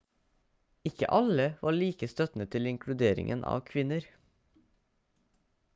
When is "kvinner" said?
3.69-4.11